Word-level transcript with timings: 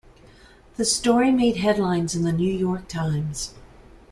The 0.77 0.85
story 0.85 1.31
made 1.31 1.57
headlines 1.57 2.15
in 2.15 2.23
the 2.23 2.31
"New 2.31 2.51
York 2.51 2.87
Times". 2.87 3.53